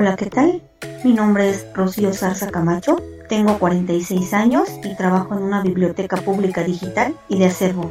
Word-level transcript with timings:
Hola, 0.00 0.14
¿qué 0.14 0.26
tal? 0.26 0.62
Mi 1.02 1.12
nombre 1.12 1.50
es 1.50 1.66
Rocío 1.74 2.14
Zarza 2.14 2.52
Camacho, 2.52 3.02
tengo 3.28 3.58
46 3.58 4.32
años 4.32 4.68
y 4.84 4.94
trabajo 4.94 5.34
en 5.34 5.42
una 5.42 5.60
biblioteca 5.60 6.18
pública 6.18 6.62
digital 6.62 7.16
y 7.28 7.40
de 7.40 7.46
acervo. 7.46 7.90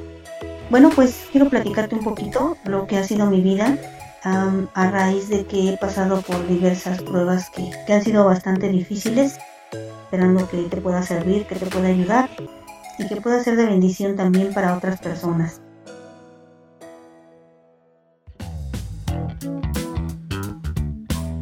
Bueno, 0.70 0.90
pues 0.96 1.28
quiero 1.34 1.50
platicarte 1.50 1.96
un 1.96 2.06
poquito 2.06 2.56
lo 2.64 2.88
que 2.88 2.96
ha 2.96 3.04
sido 3.04 3.26
mi 3.26 3.42
vida 3.42 3.78
a 4.24 4.90
raíz 4.90 5.28
de 5.28 5.44
que 5.48 5.74
he 5.74 5.78
pasado 5.78 6.22
por 6.22 6.48
diversas 6.48 7.02
pruebas 7.02 7.50
que, 7.50 7.72
que 7.86 7.92
han 7.92 8.04
sido 8.06 8.24
bastante 8.24 8.70
difíciles, 8.70 9.38
esperando 10.06 10.48
que 10.48 10.60
te 10.60 10.78
pueda 10.78 11.04
servir, 11.04 11.46
que 11.46 11.56
te 11.56 11.66
pueda 11.66 11.90
ayudar 11.90 12.30
y 12.98 13.06
que 13.06 13.18
pueda 13.18 13.44
ser 13.44 13.58
de 13.58 13.66
bendición 13.66 14.16
también 14.16 14.54
para 14.54 14.78
otras 14.78 15.02
personas. 15.02 15.60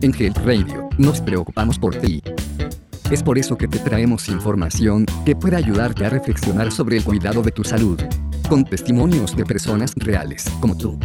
En 0.05 0.13
Health 0.13 0.37
Radio, 0.45 0.87
nos 0.99 1.19
preocupamos 1.19 1.79
por 1.79 1.95
ti. 1.95 2.21
Es 3.09 3.23
por 3.23 3.39
eso 3.39 3.57
que 3.57 3.67
te 3.67 3.79
traemos 3.79 4.29
información 4.29 5.03
que 5.25 5.35
pueda 5.35 5.57
ayudarte 5.57 6.05
a 6.05 6.09
reflexionar 6.09 6.71
sobre 6.71 6.97
el 6.97 7.03
cuidado 7.03 7.41
de 7.41 7.49
tu 7.49 7.63
salud, 7.63 7.99
con 8.47 8.63
testimonios 8.65 9.35
de 9.35 9.43
personas 9.45 9.93
reales 9.95 10.45
como 10.61 10.77
tú, 10.77 10.99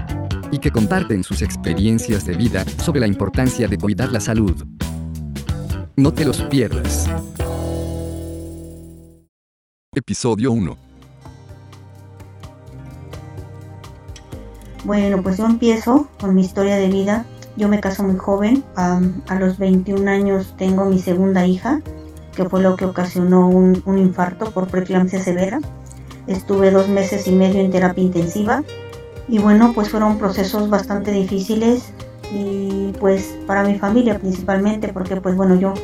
y 0.53 0.59
que 0.59 0.71
comparten 0.71 1.25
sus 1.25 1.41
experiencias 1.41 2.27
de 2.27 2.37
vida 2.37 2.63
sobre 2.85 3.01
la 3.01 3.07
importancia 3.07 3.69
de 3.69 3.79
cuidar 3.79 4.13
la 4.13 4.21
salud. 4.21 4.67
No 5.97 6.13
te 6.13 6.27
los 6.27 6.43
pierdas. 6.43 7.09
Episodio 9.95 10.53
1 10.53 10.77
Bueno, 14.85 15.23
pues 15.23 15.39
yo 15.39 15.47
empiezo 15.47 16.07
con 16.21 16.35
mi 16.35 16.43
historia 16.43 16.77
de 16.77 16.89
vida 16.89 17.25
yo 17.57 17.69
me 17.69 17.81
caso 17.81 18.03
muy 18.03 18.17
joven, 18.17 18.65
a 18.77 19.01
los 19.39 19.59
21 19.59 20.11
años 20.11 20.55
tengo 20.57 20.85
mi 20.85 20.99
segunda 20.99 21.47
hija, 21.47 21.81
que 22.35 22.49
fue 22.49 22.63
lo 22.63 22.77
que 22.77 22.85
ocasionó 22.85 23.49
un, 23.49 23.83
infarto 23.99 24.51
por 24.51 24.69
preeclampsia 24.69 25.23
severa. 25.23 25.61
Estuve 26.27 26.71
dos 26.71 26.89
meses 26.89 27.27
y 27.27 27.33
medio 27.33 27.61
en 27.61 27.71
terapia 27.71 28.05
intensiva 28.05 28.63
y 29.29 29.39
bueno, 29.39 29.73
pues 29.75 29.89
fueron 29.89 30.19
procesos 30.19 30.71
bastante 30.71 31.11
difíciles 31.13 31.93
y 32.33 32.93
pues 33.01 33.37
para 33.47 33.65
mi 33.65 33.75
familia 33.79 34.19
principalmente, 34.19 34.89
porque 34.93 35.17
pues 35.17 35.37
bueno, 35.37 35.57
yo 35.57 35.75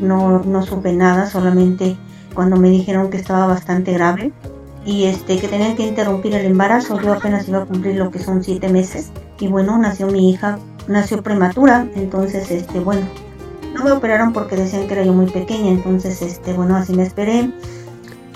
no, 0.00 0.40
no 0.40 0.62
supe 0.62 0.92
nada, 0.92 1.30
solamente 1.30 1.96
cuando 2.34 2.56
me 2.56 2.70
dijeron 2.70 3.10
que 3.10 3.18
estaba 3.18 3.46
bastante 3.46 3.92
grave 3.92 4.32
y 4.84 5.04
este 5.04 5.38
que 5.38 5.46
tenían 5.46 5.76
que 5.76 5.86
interrumpir 5.86 6.34
el 6.34 6.46
embarazo, 6.46 7.00
yo 7.00 7.12
apenas 7.12 7.48
iba 7.48 7.62
a 7.62 7.66
cumplir 7.66 7.96
lo 7.96 8.10
que 8.10 8.18
son 8.18 8.42
siete 8.42 8.68
meses 8.68 9.12
y 9.38 9.46
bueno, 9.46 9.78
nació 9.78 10.08
mi 10.08 10.30
hija 10.30 10.58
nació 10.88 11.22
prematura, 11.22 11.86
entonces 11.94 12.50
este 12.50 12.80
bueno, 12.80 13.02
no 13.74 13.84
me 13.84 13.92
operaron 13.92 14.32
porque 14.32 14.56
decían 14.56 14.86
que 14.86 14.94
era 14.94 15.04
yo 15.04 15.12
muy 15.12 15.30
pequeña, 15.30 15.70
entonces 15.70 16.20
este 16.22 16.52
bueno, 16.52 16.76
así 16.76 16.94
me 16.94 17.02
esperé. 17.02 17.50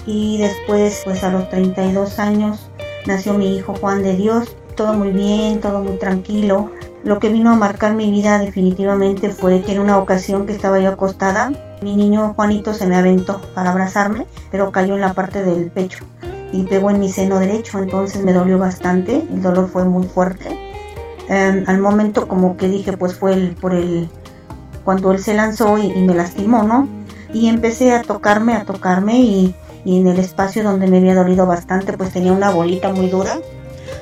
Y 0.07 0.39
después 0.39 1.03
pues 1.05 1.25
a 1.25 1.31
los 1.31 1.49
32 1.51 2.19
años 2.19 2.71
nació 3.07 3.35
mi 3.35 3.57
hijo 3.57 3.75
Juan 3.75 4.03
de 4.03 4.17
Dios, 4.17 4.57
todo 4.77 4.95
muy 4.95 5.11
bien, 5.11 5.61
todo 5.61 5.81
muy 5.81 5.99
tranquilo. 5.99 6.71
Lo 7.03 7.19
que 7.19 7.29
vino 7.29 7.51
a 7.51 7.57
marcar 7.57 7.95
mi 7.95 8.11
vida 8.11 8.39
definitivamente 8.39 9.31
fue 9.31 9.63
que 9.63 9.73
en 9.73 9.81
una 9.81 9.99
ocasión 9.99 10.47
que 10.47 10.53
estaba 10.53 10.81
yo 10.81 10.91
acostada, 10.91 11.53
mi 11.83 11.97
niño 11.97 12.35
Juanito 12.35 12.75
se 12.75 12.87
me 12.87 12.97
aventó 12.97 13.41
para 13.55 13.71
abrazarme, 13.71 14.27
pero 14.51 14.73
cayó 14.73 14.95
en 14.95 15.03
la 15.03 15.15
parte 15.15 15.45
del 15.45 15.71
pecho 15.71 16.05
y 16.53 16.65
pegó 16.65 16.91
en 16.91 17.01
mi 17.01 17.11
seno 17.11 17.39
derecho, 17.39 17.79
entonces 17.79 18.23
me 18.25 18.33
dolió 18.33 18.59
bastante, 18.59 19.25
el 19.31 19.43
dolor 19.43 19.69
fue 19.69 19.85
muy 19.85 20.07
fuerte 20.07 20.66
Em, 21.29 21.65
al 21.67 21.79
momento 21.79 22.29
como 22.29 22.57
que 22.57 22.69
dije, 22.69 22.97
pues 22.97 23.15
fue 23.15 23.35
el, 23.35 23.55
por 23.55 23.75
el, 23.75 24.09
cuando 24.85 25.13
él 25.13 25.19
se 25.19 25.35
lanzó 25.35 25.79
y, 25.79 25.93
me 25.93 26.15
lastimó, 26.15 26.63
¿no? 26.63 26.89
Y 27.33 27.49
empecé 27.49 27.93
a 27.93 28.03
tocarme, 28.03 28.55
a 28.55 28.65
tocarme 28.65 29.21
y, 29.21 29.55
y, 29.85 30.01
en 30.01 30.07
el 30.07 30.19
espacio 30.19 30.63
donde 30.63 30.87
me 30.87 30.99
había 30.99 31.15
dolido 31.15 31.47
bastante, 31.47 31.97
pues 31.97 32.13
tenía 32.13 32.33
una 32.33 32.51
bolita 32.51 32.93
muy 32.93 33.09
dura, 33.09 33.39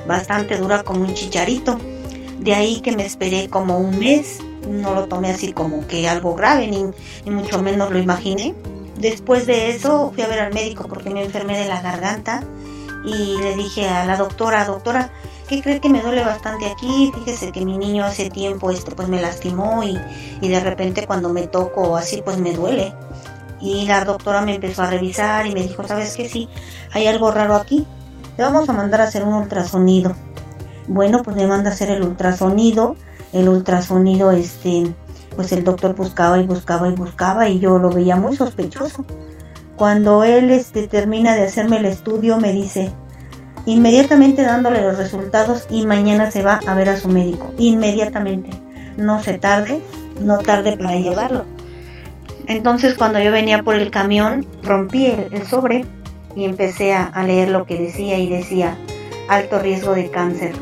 bastante 0.07 0.57
dura 0.57 0.83
como 0.83 1.01
un 1.01 1.13
chicharito. 1.13 1.77
De 2.39 2.53
ahí 2.53 2.81
que 2.81 2.95
me 2.95 3.05
esperé 3.05 3.49
como 3.49 3.79
un 3.79 3.97
mes, 3.97 4.39
no 4.69 4.93
lo 4.93 5.07
tomé 5.07 5.31
así 5.31 5.51
como 5.51 5.87
que 5.87 6.07
algo 6.07 6.35
grave, 6.35 6.67
ni, 6.67 6.83
ni 7.25 7.31
mucho 7.31 7.61
menos 7.61 7.91
lo 7.91 7.97
imaginé. 7.97 8.53
Después 8.99 9.47
de 9.47 9.71
eso 9.71 10.11
fui 10.13 10.23
a 10.23 10.27
ver 10.27 10.39
al 10.39 10.53
médico 10.53 10.87
porque 10.87 11.09
me 11.09 11.23
enfermé 11.23 11.57
de 11.57 11.67
la 11.67 11.81
garganta 11.81 12.43
y 13.03 13.37
le 13.37 13.55
dije 13.55 13.87
a 13.87 14.05
la 14.05 14.15
doctora, 14.15 14.65
doctora, 14.65 15.11
¿qué 15.47 15.61
cree 15.61 15.79
que 15.79 15.89
me 15.89 16.01
duele 16.01 16.23
bastante 16.23 16.65
aquí? 16.65 17.11
Fíjese 17.13 17.51
que 17.51 17.65
mi 17.65 17.77
niño 17.77 18.03
hace 18.03 18.29
tiempo 18.29 18.71
esto 18.71 18.95
pues 18.95 19.07
me 19.07 19.21
lastimó 19.21 19.83
y, 19.83 19.99
y 20.41 20.47
de 20.47 20.59
repente 20.59 21.05
cuando 21.05 21.29
me 21.29 21.47
toco 21.47 21.95
así 21.97 22.21
pues 22.23 22.37
me 22.37 22.53
duele. 22.53 22.93
Y 23.61 23.85
la 23.85 24.03
doctora 24.03 24.41
me 24.41 24.55
empezó 24.55 24.83
a 24.83 24.89
revisar 24.89 25.47
y 25.47 25.53
me 25.53 25.63
dijo, 25.63 25.87
¿sabes 25.87 26.15
qué? 26.15 26.29
Sí, 26.29 26.49
hay 26.91 27.07
algo 27.07 27.31
raro 27.31 27.55
aquí. 27.55 27.85
Te 28.35 28.43
vamos 28.43 28.67
a 28.67 28.73
mandar 28.73 29.01
a 29.01 29.05
hacer 29.05 29.23
un 29.23 29.33
ultrasonido. 29.33 30.15
Bueno, 30.87 31.23
pues 31.23 31.35
me 31.35 31.47
manda 31.47 31.69
a 31.69 31.73
hacer 31.73 31.89
el 31.89 32.03
ultrasonido. 32.03 32.95
El 33.33 33.49
ultrasonido, 33.49 34.31
este, 34.31 34.93
pues 35.35 35.51
el 35.51 35.63
doctor 35.63 35.95
buscaba 35.95 36.39
y 36.39 36.45
buscaba 36.45 36.89
y 36.89 36.93
buscaba 36.93 37.49
y 37.49 37.59
yo 37.59 37.79
lo 37.79 37.89
veía 37.89 38.15
muy 38.15 38.35
sospechoso. 38.35 39.05
Cuando 39.77 40.23
él 40.23 40.51
este, 40.51 40.87
termina 40.87 41.35
de 41.35 41.43
hacerme 41.43 41.77
el 41.77 41.85
estudio, 41.85 42.37
me 42.37 42.53
dice, 42.53 42.91
inmediatamente 43.65 44.43
dándole 44.43 44.81
los 44.81 44.97
resultados 44.97 45.65
y 45.69 45.85
mañana 45.85 46.31
se 46.31 46.43
va 46.43 46.59
a 46.65 46.75
ver 46.75 46.89
a 46.89 46.97
su 46.97 47.09
médico. 47.09 47.51
Inmediatamente. 47.57 48.49
No 48.97 49.21
se 49.21 49.37
tarde, 49.37 49.81
no 50.21 50.39
tarde 50.39 50.77
para 50.77 50.95
llevarlo. 50.95 51.45
Entonces 52.47 52.95
cuando 52.95 53.19
yo 53.19 53.31
venía 53.31 53.63
por 53.63 53.75
el 53.75 53.91
camión, 53.91 54.45
rompí 54.63 55.07
el, 55.07 55.45
sobre 55.47 55.85
y 56.35 56.45
empecé 56.45 56.93
a, 56.93 57.05
a, 57.05 57.23
leer 57.23 57.49
lo 57.49 57.65
que 57.65 57.77
decía 57.77 58.19
y 58.19 58.29
decía 58.29 58.77
alto 59.27 59.59
riesgo 59.59 59.93
de 59.93 60.09
cáncer. 60.11 60.53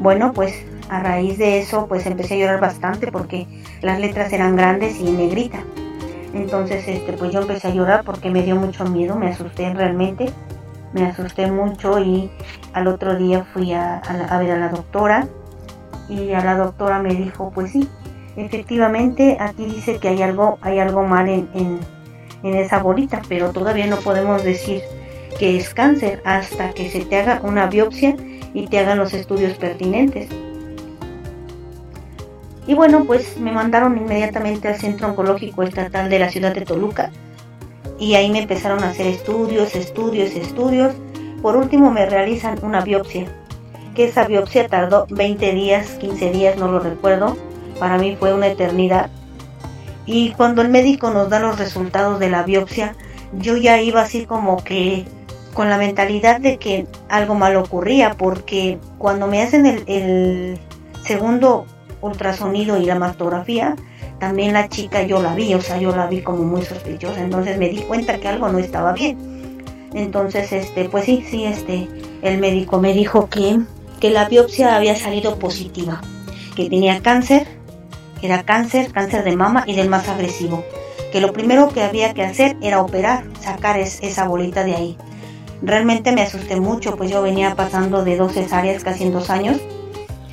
Bueno, 0.00 0.32
pues 0.32 0.54
a 0.90 1.00
raíz 1.00 1.38
de 1.38 1.60
eso 1.60 1.86
pues 1.88 2.06
empecé 2.06 2.34
a 2.34 2.38
llorar 2.38 2.60
bastante 2.60 3.10
porque 3.10 3.46
las 3.80 4.00
letras 4.00 4.32
eran 4.32 4.56
grandes 4.56 5.00
y 5.00 5.08
en 5.08 5.16
negrita. 5.16 5.60
Entonces 6.34 6.86
este 6.86 7.14
pues 7.14 7.32
yo 7.32 7.40
empecé 7.40 7.68
a 7.68 7.74
llorar 7.74 8.04
porque 8.04 8.30
me 8.30 8.42
dio 8.42 8.56
mucho 8.56 8.84
miedo, 8.84 9.16
me 9.16 9.28
asusté 9.28 9.72
realmente 9.72 10.30
me 10.92 11.06
asusté 11.06 11.50
mucho 11.50 11.98
y 11.98 12.30
al 12.72 12.86
otro 12.86 13.16
día 13.16 13.44
fui 13.52 13.72
a, 13.72 14.02
ver 14.38 14.52
a 14.52 14.58
la 14.58 14.68
doctora 14.68 15.26
y 16.08 16.32
a 16.32 16.44
la 16.44 16.56
doctora 16.56 17.00
me 17.00 17.14
dijo, 17.14 17.50
pues 17.54 17.72
sí, 17.72 17.88
efectivamente 18.36 19.36
aquí 19.40 19.66
dice 19.66 19.98
que 19.98 20.08
hay 20.08 20.22
algo, 20.22 20.58
hay 20.62 20.78
algo 20.78 21.02
mal 21.04 21.28
en, 21.28 21.48
en, 21.54 21.80
en 22.42 22.54
esa 22.56 22.78
bolita, 22.82 23.22
pero 23.28 23.50
todavía 23.52 23.86
no 23.86 23.96
podemos 23.96 24.42
decir 24.42 24.82
que 25.38 25.56
es 25.56 25.74
cáncer 25.74 26.22
hasta 26.24 26.70
que 26.70 26.90
se 26.90 27.04
te 27.04 27.16
haga 27.16 27.40
una 27.42 27.66
biopsia 27.66 28.16
y 28.54 28.66
te 28.66 28.78
hagan 28.78 28.98
los 28.98 29.14
estudios 29.14 29.56
pertinentes. 29.58 30.28
Y 32.66 32.74
bueno, 32.74 33.04
pues 33.04 33.38
me 33.38 33.50
mandaron 33.50 33.96
inmediatamente 33.96 34.68
al 34.68 34.76
Centro 34.76 35.08
Oncológico 35.08 35.62
Estatal 35.62 36.10
de 36.10 36.18
la 36.18 36.28
ciudad 36.28 36.54
de 36.54 36.62
Toluca, 36.62 37.10
y 37.98 38.14
ahí 38.14 38.30
me 38.30 38.40
empezaron 38.40 38.82
a 38.84 38.90
hacer 38.90 39.06
estudios, 39.06 39.74
estudios, 39.74 40.30
estudios. 40.30 40.94
Por 41.42 41.56
último 41.56 41.90
me 41.90 42.06
realizan 42.06 42.58
una 42.62 42.80
biopsia, 42.80 43.26
que 43.94 44.04
esa 44.04 44.24
biopsia 44.24 44.68
tardó 44.68 45.06
20 45.10 45.52
días, 45.52 45.90
15 46.00 46.30
días, 46.30 46.56
no 46.56 46.68
lo 46.68 46.80
recuerdo. 46.80 47.36
Para 47.78 47.98
mí 47.98 48.16
fue 48.18 48.32
una 48.32 48.48
eternidad. 48.48 49.10
Y 50.06 50.30
cuando 50.30 50.62
el 50.62 50.68
médico 50.68 51.10
nos 51.10 51.28
da 51.28 51.38
los 51.38 51.58
resultados 51.58 52.18
de 52.18 52.30
la 52.30 52.42
biopsia, 52.42 52.94
yo 53.32 53.56
ya 53.56 53.80
iba 53.80 54.00
así 54.00 54.24
como 54.24 54.62
que 54.64 55.04
con 55.52 55.68
la 55.68 55.76
mentalidad 55.76 56.40
de 56.40 56.58
que 56.58 56.86
algo 57.08 57.34
mal 57.34 57.56
ocurría, 57.56 58.14
porque 58.16 58.78
cuando 58.96 59.26
me 59.26 59.42
hacen 59.42 59.66
el, 59.66 59.84
el 59.86 60.58
segundo 61.04 61.66
ultrasonido 62.00 62.78
y 62.78 62.86
la 62.86 62.96
mastografía, 62.96 63.76
también 64.18 64.52
la 64.52 64.68
chica 64.68 65.02
yo 65.02 65.22
la 65.22 65.34
vi, 65.34 65.54
o 65.54 65.60
sea, 65.60 65.78
yo 65.78 65.94
la 65.94 66.06
vi 66.06 66.22
como 66.22 66.42
muy 66.42 66.62
sospechosa, 66.62 67.20
entonces 67.20 67.58
me 67.58 67.68
di 67.68 67.78
cuenta 67.78 68.18
que 68.18 68.28
algo 68.28 68.48
no 68.48 68.58
estaba 68.58 68.92
bien. 68.92 69.16
Entonces, 69.94 70.52
este, 70.52 70.88
pues 70.88 71.04
sí, 71.04 71.24
sí, 71.28 71.44
este, 71.44 71.88
el 72.22 72.38
médico 72.38 72.80
me 72.80 72.92
dijo 72.92 73.28
que, 73.28 73.60
que 74.00 74.10
la 74.10 74.28
biopsia 74.28 74.76
había 74.76 74.96
salido 74.96 75.38
positiva, 75.38 76.00
que 76.56 76.68
tenía 76.68 77.00
cáncer, 77.00 77.46
que 78.20 78.26
era 78.26 78.42
cáncer, 78.42 78.92
cáncer 78.92 79.24
de 79.24 79.36
mama 79.36 79.64
y 79.66 79.74
del 79.74 79.88
más 79.88 80.08
agresivo, 80.08 80.64
que 81.12 81.20
lo 81.20 81.32
primero 81.32 81.68
que 81.68 81.82
había 81.82 82.12
que 82.12 82.24
hacer 82.24 82.56
era 82.60 82.82
operar, 82.82 83.24
sacar 83.40 83.78
esa 83.78 84.26
bolita 84.28 84.64
de 84.64 84.74
ahí. 84.74 84.98
Realmente 85.62 86.12
me 86.12 86.22
asusté 86.22 86.60
mucho, 86.60 86.96
pues 86.96 87.10
yo 87.10 87.22
venía 87.22 87.54
pasando 87.54 88.04
de 88.04 88.16
dos 88.16 88.32
cesáreas 88.32 88.84
casi 88.84 89.04
en 89.04 89.12
dos 89.12 89.30
años, 89.30 89.58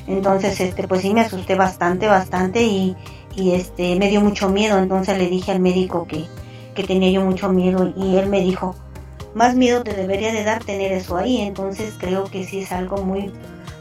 entonces, 0.06 0.60
este, 0.60 0.86
pues 0.86 1.02
sí 1.02 1.12
me 1.14 1.20
asusté 1.20 1.54
bastante, 1.54 2.06
bastante 2.06 2.62
y, 2.62 2.96
y 3.34 3.52
este 3.52 3.96
me 3.96 4.08
dio 4.08 4.20
mucho 4.20 4.48
miedo, 4.48 4.78
entonces 4.78 5.18
le 5.18 5.28
dije 5.28 5.52
al 5.52 5.60
médico 5.60 6.06
que, 6.06 6.24
que 6.74 6.84
tenía 6.84 7.10
yo 7.10 7.22
mucho 7.22 7.48
miedo 7.48 7.92
y 7.96 8.16
él 8.16 8.28
me 8.28 8.40
dijo, 8.40 8.74
más 9.34 9.54
miedo 9.54 9.82
te 9.82 9.94
debería 9.94 10.32
de 10.32 10.44
dar 10.44 10.64
tener 10.64 10.92
eso 10.92 11.16
ahí, 11.16 11.40
entonces 11.42 11.94
creo 11.98 12.24
que 12.24 12.44
sí 12.44 12.60
es 12.60 12.72
algo 12.72 12.98
muy 12.98 13.32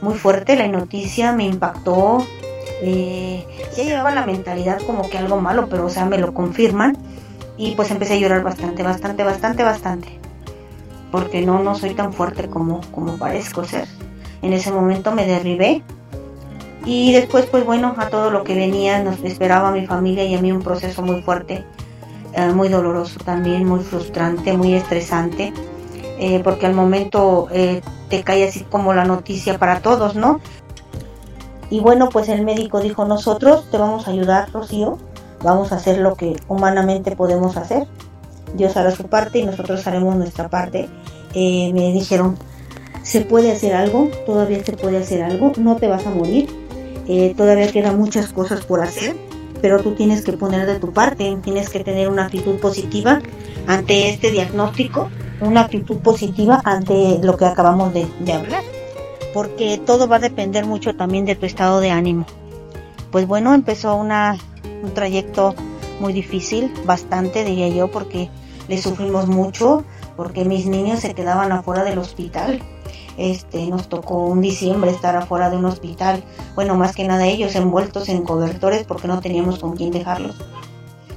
muy 0.01 0.16
fuerte, 0.16 0.56
la 0.56 0.68
noticia 0.68 1.31
me 1.31 1.45
impactó, 1.45 2.25
Eh, 2.81 3.45
ya 3.78 3.83
llevaba 3.83 4.12
la 4.13 4.25
mentalidad 4.25 4.81
como 4.86 5.10
que 5.10 5.18
algo 5.18 5.39
malo, 5.39 5.68
pero 5.69 5.86
o 5.86 5.89
sea, 5.89 6.06
me 6.06 6.18
lo 6.18 6.33
confirman. 6.33 6.98
Y 7.57 7.71
pues 7.75 7.89
empecé 7.89 8.16
a 8.16 8.18
llorar 8.18 8.44
bastante, 8.44 8.83
bastante, 8.83 9.24
bastante, 9.24 9.63
bastante. 9.63 10.19
Porque 11.10 11.42
no, 11.42 11.63
no 11.63 11.75
soy 11.75 11.94
tan 11.95 12.12
fuerte 12.12 12.50
como, 12.50 12.81
como 12.92 13.18
parezco 13.18 13.63
ser. 13.63 13.88
En 14.42 14.51
ese 14.51 14.71
momento 14.71 15.13
me 15.13 15.25
derribé. 15.25 15.83
Y 16.85 17.13
después, 17.13 17.45
pues 17.47 17.65
bueno, 17.65 17.95
a 17.97 18.09
todo 18.09 18.29
lo 18.29 18.43
que 18.43 18.55
venía 18.55 19.03
nos 19.03 19.19
esperaba 19.23 19.71
mi 19.71 19.85
familia 19.87 20.23
y 20.23 20.35
a 20.35 20.41
mí 20.41 20.51
un 20.51 20.61
proceso 20.61 21.01
muy 21.01 21.21
fuerte, 21.23 21.65
eh, 22.33 22.47
muy 22.49 22.69
doloroso 22.69 23.19
también, 23.25 23.67
muy 23.67 23.79
frustrante, 23.79 24.53
muy 24.53 24.75
estresante. 24.75 25.53
Eh, 26.17 26.41
porque 26.43 26.65
al 26.65 26.73
momento 26.73 27.47
eh, 27.51 27.81
te 28.09 28.23
cae 28.23 28.47
así 28.47 28.61
como 28.61 28.93
la 28.93 29.03
noticia 29.03 29.57
para 29.57 29.81
todos, 29.81 30.15
¿no? 30.15 30.39
Y 31.69 31.79
bueno, 31.79 32.09
pues 32.09 32.29
el 32.29 32.43
médico 32.43 32.79
dijo, 32.79 33.05
nosotros 33.05 33.65
te 33.69 33.77
vamos 33.77 34.07
a 34.07 34.11
ayudar, 34.11 34.51
Rocío, 34.53 34.97
vamos 35.43 35.71
a 35.71 35.75
hacer 35.75 35.99
lo 35.99 36.15
que 36.15 36.35
humanamente 36.47 37.15
podemos 37.15 37.57
hacer. 37.57 37.87
Dios 38.55 38.77
hará 38.77 38.91
su 38.91 39.07
parte 39.07 39.39
y 39.39 39.45
nosotros 39.45 39.85
haremos 39.87 40.15
nuestra 40.15 40.47
parte. 40.47 40.87
Eh, 41.33 41.71
me 41.73 41.91
dijeron, 41.91 42.37
se 43.03 43.21
puede 43.21 43.51
hacer 43.51 43.73
algo, 43.75 44.09
todavía 44.25 44.63
se 44.63 44.73
puede 44.73 44.97
hacer 44.97 45.21
algo, 45.21 45.51
no 45.57 45.75
te 45.75 45.87
vas 45.87 46.05
a 46.07 46.11
morir, 46.11 46.47
eh, 47.07 47.34
todavía 47.36 47.72
quedan 47.72 47.98
muchas 47.98 48.34
cosas 48.34 48.66
por 48.66 48.81
hacer, 48.81 49.16
pero 49.62 49.81
tú 49.81 49.96
tienes 49.96 50.24
que 50.24 50.34
poner 50.34 50.66
de 50.66 50.80
tu 50.80 50.92
parte, 50.92 51.38
tienes 51.44 51.69
que 51.69 51.84
tener 51.84 52.10
una 52.10 52.25
actitud 52.25 52.56
positiva 52.56 53.22
ante 53.68 54.10
este 54.10 54.31
diagnóstico, 54.31 55.10
una 55.42 55.62
actitud 55.62 55.98
positiva 55.98 56.62
ante 56.63 57.19
lo 57.22 57.38
que 57.38 57.46
acabamos 57.46 57.94
de 57.94 58.34
hablar 58.34 58.63
porque 59.36 59.81
todo 59.86 60.07
va 60.07 60.16
a 60.16 60.19
depender 60.19 60.66
mucho 60.66 60.96
también 60.96 61.25
de 61.25 61.36
tu 61.36 61.46
estado 61.46 61.81
de 61.81 61.92
ánimo. 61.92 62.25
Pues 63.12 63.28
bueno, 63.28 63.54
empezó 63.54 63.98
una, 63.98 64.38
un 64.81 64.94
trayecto 64.94 65.56
muy 66.00 66.13
difícil, 66.13 66.74
bastante 66.86 67.44
diría 67.44 67.68
yo, 67.68 67.92
porque 67.92 68.30
le 68.69 68.81
sufrimos 68.81 69.28
mucho, 69.28 69.84
porque 70.16 70.46
mis 70.46 70.68
niños 70.68 71.02
se 71.02 71.13
quedaban 71.13 71.52
afuera 71.52 71.84
del 71.84 71.98
hospital. 71.98 72.62
Este, 73.17 73.65
nos 73.67 73.88
tocó 73.88 74.25
un 74.25 74.41
diciembre 74.41 74.91
estar 74.91 75.15
afuera 75.15 75.50
de 75.50 75.57
un 75.57 75.65
hospital, 75.65 76.23
bueno, 76.53 76.75
más 76.75 76.94
que 76.94 77.06
nada 77.06 77.25
ellos 77.27 77.56
envueltos 77.56 78.09
en 78.09 78.23
cobertores 78.23 78.85
porque 78.85 79.07
no 79.07 79.21
teníamos 79.21 79.59
con 79.59 79.75
quién 79.75 79.91
dejarlos. 79.91 80.35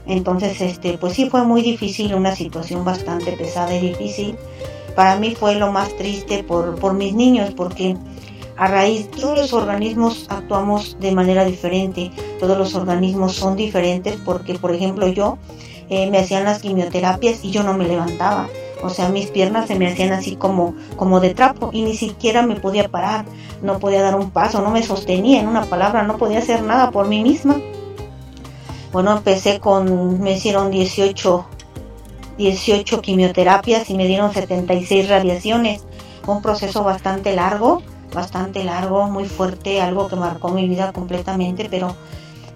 Entonces, 0.07 0.61
este, 0.61 0.97
pues 0.97 1.15
sí 1.15 1.29
fue 1.29 1.45
muy 1.45 1.63
difícil, 1.63 2.15
una 2.15 2.35
situación 2.35 2.85
bastante 2.85 3.33
pesada 3.33 3.75
y 3.75 3.81
difícil 3.81 4.37
para 4.99 5.15
mí 5.15 5.37
fue 5.37 5.55
lo 5.55 5.71
más 5.71 5.97
triste 5.97 6.43
por, 6.43 6.75
por 6.81 6.93
mis 6.93 7.15
niños, 7.15 7.55
porque 7.55 7.97
a 8.57 8.67
raíz 8.67 9.09
todos 9.13 9.39
los 9.39 9.53
organismos 9.53 10.27
actuamos 10.29 10.97
de 10.99 11.13
manera 11.13 11.45
diferente, 11.45 12.11
todos 12.41 12.59
los 12.59 12.75
organismos 12.75 13.37
son 13.37 13.55
diferentes 13.55 14.17
porque, 14.25 14.55
por 14.55 14.75
ejemplo, 14.75 15.07
yo 15.07 15.39
eh, 15.89 16.11
me 16.11 16.19
hacían 16.19 16.43
las 16.43 16.61
quimioterapias 16.61 17.45
y 17.45 17.53
yo 17.53 17.63
no 17.63 17.75
me 17.75 17.87
levantaba. 17.87 18.49
O 18.83 18.91
sea, 18.91 19.09
mis 19.09 19.27
piernas 19.27 19.67
se 19.67 19.75
me 19.75 19.89
hacían 19.89 20.13
así 20.13 20.37
como, 20.37 20.75
como 20.97 21.21
de 21.21 21.35
trapo 21.35 21.71
y 21.73 21.83
ni 21.83 21.97
siquiera 21.97 22.43
me 22.43 22.57
podía 22.57 22.89
parar, 22.89 23.25
no 23.63 23.79
podía 23.79 24.03
dar 24.03 24.15
un 24.15 24.31
paso, 24.31 24.63
no 24.63 24.71
me 24.71 24.83
sostenía 24.83 25.41
en 25.41 25.49
una 25.49 25.65
palabra, 25.65 26.05
no 26.05 26.17
podía 26.17 26.39
hacer 26.39 26.63
nada 26.63 26.91
por 26.91 27.09
mí 27.09 27.23
misma. 27.23 27.57
Bueno, 28.93 29.17
empecé 29.17 29.59
con, 29.61 30.21
me 30.21 30.33
hicieron 30.33 30.71
18 30.71 31.47
18 32.39 33.03
quimioterapias 33.03 33.91
y 33.91 33.95
me 33.95 34.07
dieron 34.07 34.33
76 34.33 35.09
radiaciones. 35.09 35.83
Un 36.27 36.41
proceso 36.41 36.85
bastante 36.85 37.35
largo, 37.35 37.83
bastante 38.15 38.65
largo, 38.65 39.09
muy 39.09 39.25
fuerte, 39.25 39.81
algo 39.81 40.09
que 40.09 40.17
marcó 40.17 40.51
mi 40.51 40.69
vida 40.69 40.93
completamente, 40.93 41.67
pero, 41.69 41.95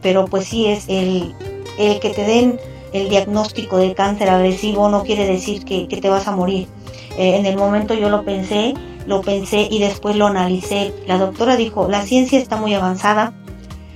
pero 0.01 0.27
pues 0.27 0.47
sí 0.47 0.67
es 0.67 0.85
el, 0.89 1.35
el 1.79 2.01
que 2.01 2.11
te 2.11 2.25
den 2.25 2.61
el 2.93 3.09
diagnóstico 3.09 3.79
de 3.79 3.95
cáncer 3.95 4.29
agresivo 4.29 4.89
no 4.89 5.03
quiere 5.05 5.27
decir 5.27 5.65
que, 5.65 5.87
te 5.87 6.09
vas 6.09 6.29
a 6.29 6.37
morir. 6.37 6.69
Eh, 7.17 7.37
en 7.37 7.47
el 7.47 7.57
momento 7.57 7.95
yo 7.95 8.09
lo 8.09 8.25
pensé, 8.25 8.75
lo 9.07 9.21
pensé 9.23 9.69
y 9.71 9.79
después 9.79 10.17
lo 10.17 10.27
analicé. 10.27 10.93
La 11.07 11.19
doctora 11.19 11.57
dijo, 11.57 11.89
la 11.89 12.03
ciencia 12.03 12.39
está 12.39 12.57
muy 12.57 12.75
avanzada, 12.75 13.35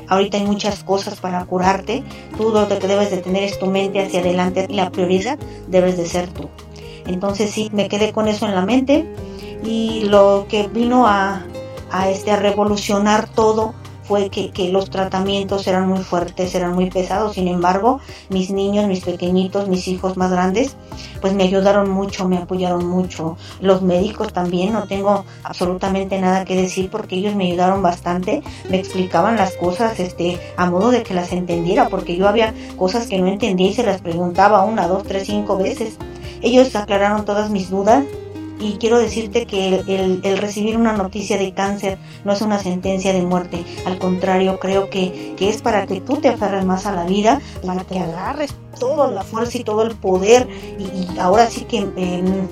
Ahorita 0.08 0.36
hay 0.36 0.44
muchas 0.44 0.84
cosas 0.84 1.20
para 1.20 1.44
curarte. 1.46 2.04
Tú 2.36 2.50
lo 2.50 2.68
que 2.68 2.86
debes 2.86 3.10
de 3.10 3.18
tener 3.18 3.42
es 3.42 3.58
tu 3.58 3.66
mente 3.66 4.00
hacia 4.00 4.20
adelante 4.20 4.66
y 4.68 4.74
la 4.74 4.90
prioridad 4.90 5.38
debes 5.66 5.96
de 5.96 6.06
ser 6.06 6.28
tú. 6.28 6.48
Entonces 7.06 7.50
sí, 7.50 7.70
me 7.72 7.88
quedé 7.88 8.12
con 8.12 8.28
eso 8.28 8.46
en 8.46 8.54
la 8.54 8.64
mente 8.64 9.06
y 9.64 10.04
lo 10.04 10.46
que 10.48 10.68
vino 10.68 11.06
a, 11.06 11.44
a, 11.90 12.10
este, 12.10 12.30
a 12.30 12.36
revolucionar 12.36 13.28
todo 13.28 13.74
fue 14.06 14.30
que, 14.30 14.68
los 14.70 14.90
tratamientos 14.90 15.66
eran 15.66 15.88
muy 15.88 16.00
fuertes, 16.00 16.54
eran 16.54 16.74
muy 16.74 16.90
pesados. 16.90 17.34
Sin 17.34 17.48
embargo, 17.48 18.00
mis 18.28 18.50
niños, 18.50 18.86
mis 18.86 19.04
pequeñitos, 19.04 19.68
mis 19.68 19.88
hijos 19.88 20.16
más 20.16 20.30
grandes, 20.30 20.76
pues 21.20 21.34
me 21.34 21.44
ayudaron 21.44 21.90
mucho, 21.90 22.28
me 22.28 22.38
apoyaron 22.38 22.86
mucho. 22.86 23.36
Los 23.60 23.82
médicos 23.82 24.32
también, 24.32 24.72
no 24.72 24.86
tengo 24.86 25.24
absolutamente 25.42 26.18
nada 26.20 26.44
que 26.44 26.56
decir 26.56 26.90
porque 26.90 27.16
ellos 27.16 27.34
me 27.34 27.46
ayudaron 27.46 27.82
bastante, 27.82 28.42
me 28.68 28.78
explicaban 28.78 29.36
las 29.36 29.54
cosas 29.56 29.98
este, 30.00 30.40
a 30.56 30.70
modo 30.70 30.90
de 30.90 31.02
que 31.02 31.14
las 31.14 31.32
entendiera, 31.32 31.88
porque 31.88 32.16
yo 32.16 32.28
había 32.28 32.54
cosas 32.76 33.06
que 33.06 33.18
no 33.18 33.28
entendía 33.28 33.68
y 33.68 33.74
se 33.74 33.82
las 33.82 34.00
preguntaba 34.00 34.64
una, 34.64 34.88
dos, 34.88 35.04
tres, 35.04 35.26
cinco 35.26 35.56
veces. 35.56 35.96
Ellos 36.42 36.74
aclararon 36.76 37.24
todas 37.24 37.50
mis 37.50 37.70
dudas 37.70 38.04
y 38.58 38.72
quiero 38.78 38.98
decirte 38.98 39.46
que 39.46 39.82
el, 39.86 40.38
recibir 40.38 40.76
una 40.76 40.92
noticia 40.92 41.36
de 41.36 41.52
cáncer 41.52 41.98
no 42.24 42.32
es 42.32 42.40
una 42.40 42.58
sentencia 42.58 43.12
de 43.12 43.22
muerte, 43.22 43.64
al 43.84 43.98
contrario, 43.98 44.58
creo 44.58 44.88
que, 44.88 45.34
es 45.38 45.62
para 45.62 45.86
que 45.86 46.00
tú 46.00 46.16
te 46.16 46.28
aferres 46.28 46.64
más 46.64 46.86
a 46.86 46.92
la 46.92 47.04
vida, 47.04 47.40
para 47.64 47.84
que 47.84 47.98
agarres 47.98 48.54
toda 48.78 49.10
la 49.10 49.22
fuerza 49.22 49.58
y 49.58 49.64
todo 49.64 49.82
el 49.82 49.94
poder 49.94 50.48
y, 50.78 51.18
ahora 51.18 51.48
sí 51.50 51.62
que 51.62 51.78
em, 51.78 52.48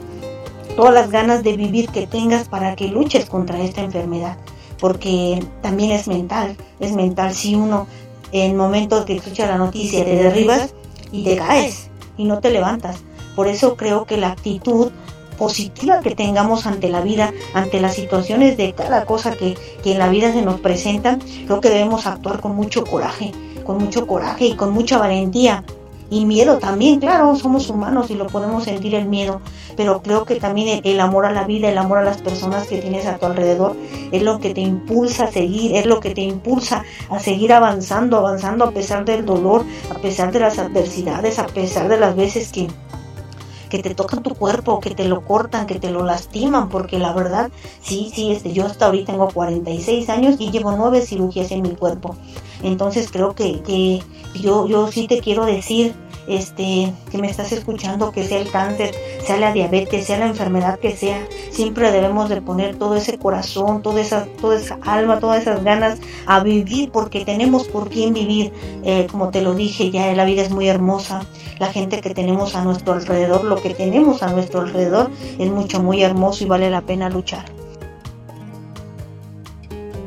todas 0.77 0.93
las 0.93 1.11
ganas 1.11 1.43
de 1.43 1.56
vivir 1.56 1.89
que 1.89 2.07
tengas 2.07 2.49
para 2.49 2.77
que 2.77 2.89
luches 2.89 3.27
contra 3.27 3.59
esta 3.61 3.81
enfermedad, 3.81 4.37
porque 4.79 5.43
también 5.62 5.93
es 5.93 6.07
mental, 6.09 6.57
es 6.81 6.93
mental 6.93 7.35
si 7.35 7.55
uno 7.55 7.87
en 8.33 8.57
momentos 8.57 9.05
que 9.05 9.17
escucha 9.17 9.47
la 9.47 9.57
noticia 9.57 10.05
te 10.05 10.17
derribas 10.17 10.75
y 11.12 11.25
te 11.25 11.37
caes 11.37 11.89
y 12.17 12.25
no 12.25 12.41
te 12.41 12.50
levantas. 12.50 12.97
Por 13.37 13.49
eso 13.49 13.77
creo 13.77 14.05
que 14.05 14.17
la 14.17 14.33
actitud 14.33 14.91
positiva 15.37 16.01
que 16.01 16.15
tengamos 16.15 16.67
ante 16.67 16.89
la 16.89 17.01
vida, 17.01 17.33
ante 17.55 17.81
las 17.81 17.95
situaciones 17.95 18.57
de 18.57 18.73
cada 18.73 19.05
cosa 19.05 19.33
que, 19.33 19.57
en 19.85 19.99
la 19.99 20.09
vida 20.09 20.33
se 20.33 20.43
nos 20.43 20.61
presentan, 20.61 21.21
creo 21.47 21.61
que 21.61 21.71
debemos 21.71 22.07
actuar 22.07 22.41
con 22.41 22.55
mucho 22.57 22.85
coraje, 22.85 23.33
con 23.65 23.79
mucho 23.79 24.07
coraje 24.07 24.47
y 24.47 24.57
con 24.57 24.73
mucha 24.73 24.99
valentía. 24.99 25.64
Y 26.11 26.26
miedo 26.26 26.59
también, 26.59 27.00
claro, 27.00 27.35
somos 27.35 27.69
humanos 27.71 28.11
y 28.11 28.14
lo 28.14 28.26
podemos 28.26 28.64
sentir 28.64 28.95
el 28.95 29.07
miedo, 29.07 29.41
pero 29.75 30.03
creo 30.03 30.25
que 30.25 30.37
también 30.37 30.81
el, 30.85 31.00
amor 31.00 31.25
a 31.25 31.33
la 31.33 31.45
vida, 31.45 31.71
el 31.71 31.79
amor 31.79 31.99
a 31.99 32.05
las 32.05 32.19
personas 32.19 32.67
que 32.67 32.79
tienes 32.79 33.07
a 33.07 33.17
tu 33.17 33.26
alrededor, 33.26 33.75
es 34.12 34.23
lo 34.23 34.38
que 34.38 34.53
te 34.53 34.61
impulsa 34.61 35.25
a 35.25 35.33
seguir, 35.33 35.75
es 35.75 35.87
lo 35.87 36.00
que 36.00 36.14
te 36.14 36.21
impulsa 36.21 36.85
a 37.09 37.19
seguir 37.19 37.53
avanzando, 37.53 38.19
avanzando 38.19 38.67
a 38.67 38.71
pesar 38.71 39.05
del 39.05 39.25
dolor, 39.25 39.64
a 39.91 39.99
pesar 39.99 40.31
de 40.31 40.41
las 40.41 40.59
adversidades, 40.59 41.38
a 41.38 41.47
pesar 41.47 41.88
de 41.88 41.99
las 41.99 42.14
veces 42.14 42.53
que, 42.53 42.69
que 43.75 43.83
te 43.83 43.95
tocan 43.97 44.23
tu 44.23 44.37
cuerpo, 44.37 44.78
que 44.78 44.95
te 44.95 45.04
lo 45.04 45.25
cortan, 45.25 45.66
que 45.66 45.81
te 45.81 45.90
lo 45.90 46.04
lastiman, 46.04 46.69
porque 46.69 46.97
la 46.97 47.12
verdad, 47.12 47.50
sí, 47.83 48.12
sí, 48.14 48.31
este, 48.31 48.52
yo 48.52 48.66
hasta 48.66 48.87
ahorita 48.87 49.11
tengo 49.11 49.28
46 49.28 50.09
años 50.11 50.37
y 50.38 50.52
llevo 50.52 50.71
nueve 50.76 51.00
cirugías 51.00 51.50
en 51.50 51.62
mi 51.62 51.71
cuerpo. 51.71 52.14
Entonces 52.62 53.11
creo 53.11 53.35
que, 53.35 53.62
que 53.62 54.00
yo, 54.40 54.69
yo 54.69 54.93
sí 54.93 55.09
te 55.09 55.19
quiero 55.19 55.45
decir 55.45 55.93
este, 56.26 56.93
que 57.11 57.19
me 57.19 57.28
estás 57.28 57.52
escuchando, 57.52 58.12
que 58.12 58.25
sea 58.25 58.38
el 58.38 58.50
cáncer, 58.50 58.95
sea 59.25 59.37
la 59.37 59.52
diabetes, 59.52 60.07
sea 60.07 60.19
la 60.19 60.26
enfermedad 60.26 60.78
que 60.78 60.97
sea, 60.97 61.26
siempre 61.50 61.90
debemos 61.90 62.28
de 62.28 62.40
poner 62.40 62.76
todo 62.76 62.97
ese 62.97 63.19
corazón, 63.19 63.83
toda 63.83 64.00
esa, 64.00 64.26
toda 64.40 64.57
esa 64.57 64.78
alma, 64.83 65.21
todas 65.21 65.43
esas 65.43 65.62
ganas 65.62 65.99
a 66.26 66.43
vivir, 66.43 66.90
porque 66.90 67.25
tenemos 67.25 67.69
por 67.69 67.88
quién 67.88 68.14
vivir. 68.14 68.52
Eh, 68.85 69.07
como 69.11 69.31
te 69.31 69.43
lo 69.43 69.54
dije, 69.54 69.90
ya 69.90 70.12
la 70.14 70.25
vida 70.25 70.43
es 70.43 70.50
muy 70.50 70.69
hermosa, 70.69 71.26
la 71.59 71.73
gente 71.73 72.00
que 72.00 72.14
tenemos 72.14 72.54
a 72.54 72.64
nuestro 72.64 72.95
alrededor, 72.95 73.45
lo 73.45 73.57
que 73.57 73.75
tenemos 73.75 74.23
a 74.23 74.33
nuestro 74.33 74.61
alrededor 74.61 75.11
es 75.38 75.50
mucho, 75.50 75.83
muy 75.83 76.02
hermoso 76.02 76.45
y 76.45 76.47
vale 76.47 76.71
la 76.71 76.81
pena 76.81 77.09
luchar. 77.09 77.45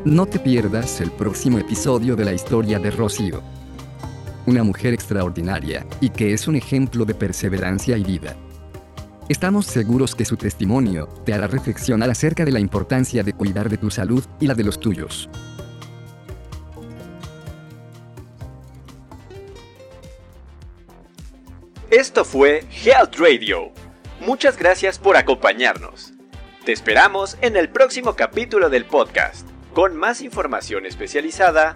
No 0.06 0.26
te 0.26 0.40
pierdas 0.40 1.02
el 1.02 1.12
próximo 1.12 1.58
episodio 1.58 2.16
de 2.16 2.24
la 2.24 2.32
historia 2.32 2.80
de 2.80 2.92
Rocío 2.92 3.57
una 4.48 4.64
mujer 4.64 4.94
extraordinaria, 4.94 5.86
y 6.00 6.10
que 6.10 6.34
es 6.34 6.48
un 6.48 6.56
ejemplo 6.56 7.04
de 7.06 7.14
perseverancia 7.14 7.98
y 7.98 8.04
vida. 8.04 8.36
Estamos 9.28 9.66
seguros 9.66 10.16
que 10.16 10.24
su 10.24 10.38
testimonio 10.38 11.08
te 11.26 11.34
hará 11.34 11.48
reflexionar 11.48 12.10
acerca 12.10 12.46
de 12.46 12.54
la 12.54 12.62
importancia 12.62 13.24
de 13.24 13.34
cuidar 13.34 13.70
de 13.70 13.78
tu 13.78 13.92
salud 13.92 14.24
y 14.40 14.48
la 14.48 14.56
de 14.56 14.64
los 14.64 14.80
tuyos. 14.80 15.30
Esto 21.92 22.24
fue 22.24 22.64
Health 22.86 23.16
Radio. 23.18 23.74
Muchas 24.22 24.58
gracias 24.58 24.98
por 24.98 25.18
acompañarnos. 25.18 26.14
Te 26.64 26.72
esperamos 26.72 27.38
en 27.42 27.58
el 27.58 27.68
próximo 27.68 28.16
capítulo 28.16 28.70
del 28.70 28.86
podcast, 28.86 29.48
con 29.74 29.98
más 29.98 30.22
información 30.22 30.86
especializada 30.86 31.76